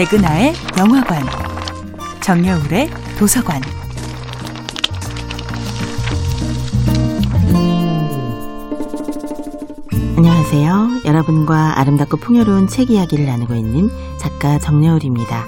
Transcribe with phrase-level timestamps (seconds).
[0.00, 1.22] 백은하의 영화관,
[2.22, 3.60] 정여울의 도서관.
[10.16, 11.02] 안녕하세요.
[11.04, 15.44] 여러분과 아름답고 풍요로운 책 이야기를 나누고 있는 작가 정여울입니다.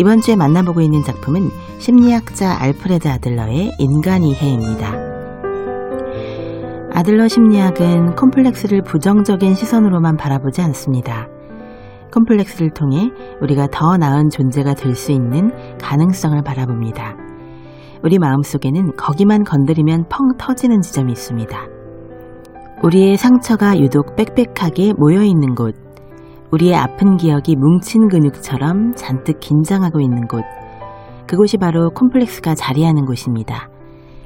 [0.00, 4.92] 이번 주에 만나보고 있는 작품은 심리학자 알프레드 아들러의 인간이해입니다.
[6.92, 11.28] 아들러 심리학은 콤플렉스를 부정적인 시선으로만 바라보지 않습니다.
[12.12, 17.16] 콤플렉스를 통해 우리가 더 나은 존재가 될 수 있는 가능성을 바라봅니다.
[18.04, 21.56] 우리 마음속에는 거기만 건드리면 펑 터지는 지점이 있습니다.
[22.82, 25.74] 우리의 상처가 유독 빽빽하게 모여 있는 곳,
[26.50, 30.42] 우리의 아픈 기억이 뭉친 근육처럼 잔뜩 긴장하고 있는 곳,
[31.26, 33.68] 그곳이 바로 콤플렉스가 자리하는 곳입니다.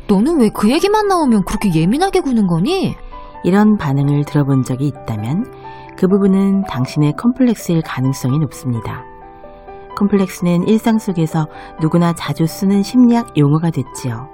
[0.09, 2.95] 너는 왜 그 얘기만 나오면 그렇게 예민하게 구는 거니?
[3.45, 5.45] 이런 반응을 들어본 적이 있다면
[5.99, 9.03] 그 부분은 당신의 컴플렉스일 가능성이 높습니다.
[9.97, 11.47] 컴플렉스는 일상 속에서
[11.81, 14.29] 누구나 자주 쓰는 심리학 용어가 됐지요.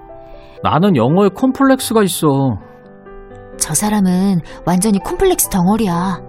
[0.62, 2.28] 나는 영어에 콤플렉스가 있어.
[3.59, 6.20] 저 사람은 완전히 콤플렉스 덩어리야.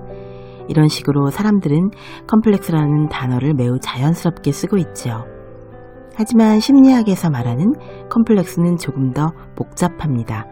[0.68, 1.90] 이런 식으로 사람들은
[2.28, 5.26] 컴플렉스라는 단어를 매우 자연스럽게 쓰고 있지요.
[6.16, 7.74] 하지만 심리학에서 말하는
[8.10, 10.46] 컴플렉스는 조금 더 복잡합니다.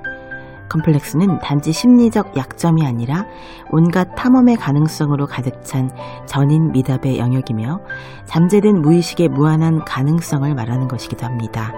[0.72, 3.26] 컴플렉스는 단지 심리적 약점이 아니라
[3.72, 5.90] 온갖 탐험의 가능성으로 가득 찬
[6.26, 7.80] 전인 미답의 영역이며
[8.26, 11.74] 잠재된 무의식의 무한한 가능성을 말하는 것이기도 합니다.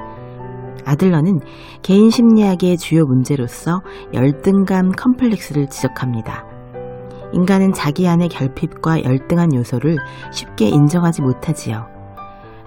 [0.86, 1.40] 아들러는
[1.82, 3.82] 개인 심리학의 주요 문제로서
[4.14, 6.46] 열등감 컴플렉스를 지적합니다.
[7.34, 9.98] 인간은 자기 안의 결핍과 열등한 요소를
[10.32, 11.93] 쉽게 인정하지 못하지요.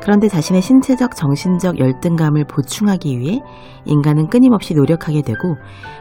[0.00, 3.40] 그런데 자신의 신체적, 정신적 열등감을 보충하기 위해
[3.84, 5.56] 인간은 끊임없이 노력하게 되고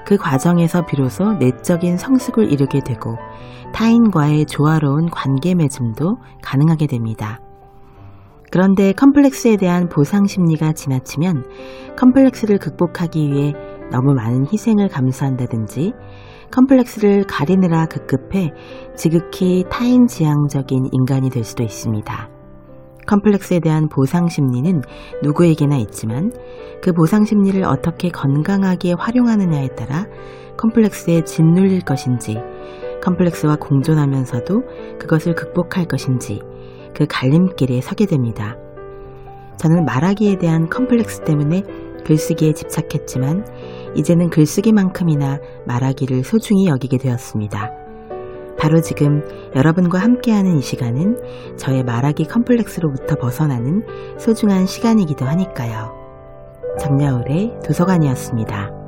[0.06, 3.16] 그 과정에서 비로소 내적인 성숙을 이루게 되고
[3.74, 7.40] 타인과의 조화로운 관계 맺음도 가능하게 됩니다.
[8.52, 11.44] 그런데 컴플렉스에 대한 보상 심리가 지나치면
[11.98, 13.53] 컴플렉스를 극복하기 위해
[13.92, 15.94] 너무 많은 희생을 감수한다든지
[16.52, 18.52] 컴플렉스를 가리느라 급급해
[18.96, 22.34] 지극히 타인 지향적인 인간이 될 수도 있습니다.
[23.06, 24.82] 컴플렉스에 대한 보상 심리는
[25.24, 26.32] 누구에게나 있지만
[26.82, 30.06] 그 보상 심리를 어떻게 건강하게 활용하느냐에 따라
[30.58, 32.38] 컴플렉스에 짓눌릴 것인지
[33.04, 34.64] 컴플렉스와 공존하면서도
[35.00, 36.42] 그것을 극복할 것인지
[36.96, 38.56] 그 갈림길에 서게 됩니다.
[39.58, 41.64] 저는 말하기에 대한 컴플렉스 때문에
[42.06, 43.46] 글쓰기에 집착했지만
[43.96, 47.84] 이제는 글쓰기만큼이나 말하기를 소중히 여기게 되었습니다.
[48.58, 49.22] 바로 지금
[49.56, 53.84] 여러분과 함께하는 이 시간은 저의 말하기 컴플렉스로부터 벗어나는
[54.18, 55.94] 소중한 시간이기도 하니까요.
[56.80, 58.84] 정야울의 도서관이었습니다.